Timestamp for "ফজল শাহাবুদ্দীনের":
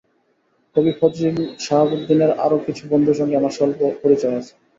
0.99-2.31